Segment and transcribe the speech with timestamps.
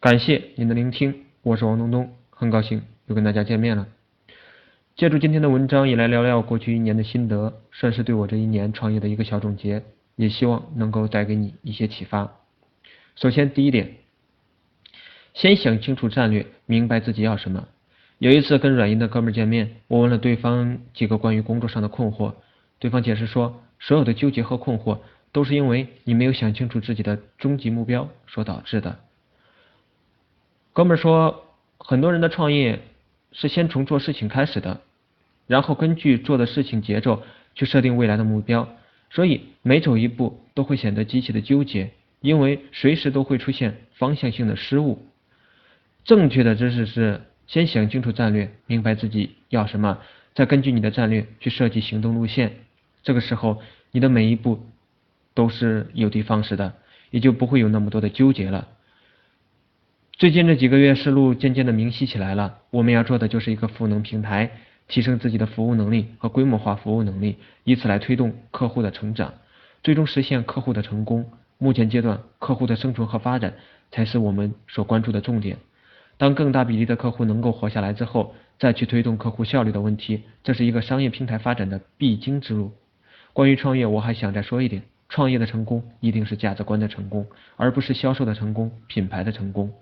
[0.00, 3.88] 感谢您的聆听，我是王东东，很高兴又跟大家见面了。
[4.94, 9.82] 借助今天的文章，也来聊聊过去一年的心得，算是对我这一年创业的一个小总结，
[10.14, 12.32] 也希望能够带给你一些启发。
[13.16, 13.96] 首先，第一点，
[15.34, 17.66] 先想清楚战略，明白自己要什么。
[18.18, 22.34] 有一次跟软银的哥们见面，我问了对方几个关于工作上的困惑，
[22.78, 25.00] 对方解释说，所有的纠结和困惑
[25.32, 29.00] 都是因为你没有想清楚自己的终极目标所导致的。
[30.78, 32.78] 哥们说，很多人的创业
[33.32, 34.80] 是先从做事情开始的，
[35.48, 37.24] 然后根据做的事情节奏
[37.56, 38.76] 去设定未来的目标，
[39.10, 41.90] 所以每走一步都会显得极其的纠结，
[42.20, 45.04] 因为随时都会出现方向性的失误。
[46.04, 49.98] 正确的知识是先想清楚战略，明白自己要什么，
[50.32, 52.52] 再根据你的战略去设计行动路线。
[53.02, 53.60] 这个时候，
[53.90, 54.64] 你的每一步
[55.34, 56.72] 都是有的放矢的，
[57.10, 58.68] 也就不会有那么多的纠结了。
[60.18, 62.58] 最近这几个月，思路渐渐的明晰起来了。
[62.70, 64.50] 我们要做的就是一个赋能平台，
[64.88, 69.32] 提升自己的服务能力和规模化服务能力，以此来推动客户的成长，
[69.84, 71.24] 最终实现客户的成功。
[71.56, 73.54] 目前阶段，客户的生存和发展
[73.92, 75.56] 才是我们所关注的重点。
[76.16, 82.72] 当更大比例的客户能够活下来之后，再去推动客户效率的问题，这是一个商业平台发展的必经之路。
[83.32, 89.72] 关于创业，我还想再说一点：创业的成功一定是价值观的成功，而不是销售的成功、品牌的成功。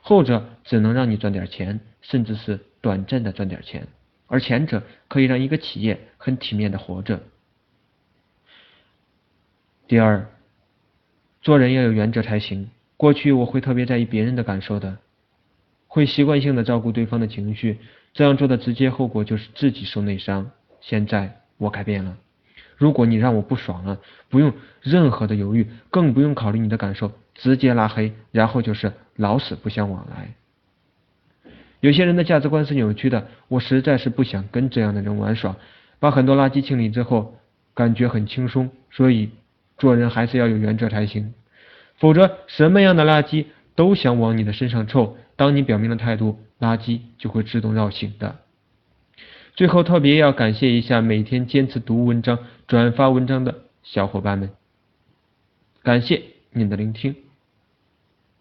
[0.00, 3.86] 后者只能让你赚点钱，甚至是短暂的赚点钱，
[4.26, 7.20] 而前者可以让一个企业很体面的活着。
[9.86, 10.26] 第二，
[11.40, 12.70] 做人要有原则才行。
[12.96, 14.98] 过去我会特别在意别人的感受的，
[15.86, 17.78] 会习惯性的照顾对方的情绪，
[18.12, 20.50] 这样做的直接后果就是自己受内伤。
[20.80, 22.16] 现在我改变了，
[22.76, 27.12] 如果你让我不爽了，不用任何的犹豫，更不用考虑你的感受。
[27.34, 30.34] 直接拉黑，然后就是老死不相往来。
[31.80, 35.56] 有些人的价值观是扭曲的，我实在是不想跟这样的人玩耍。
[35.98, 37.36] 把很多垃圾清理之后，
[37.74, 38.70] 感觉很轻松。
[38.90, 39.30] 所以
[39.78, 41.32] 做人还是要有原则才行，
[41.96, 45.16] 否则什么样的垃圾都想往你的身上凑。
[45.34, 48.36] 当你表明了态度，垃圾就会自动绕行的。
[49.54, 54.50] 最后特别要感谢一下每天坚持读文章、转发文章的小伙伴们，
[55.82, 56.22] 感谢。
[56.54, 57.16] 您的聆听，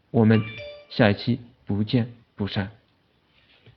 [0.09, 0.41] 我们
[0.89, 2.80] 下一期不见不散。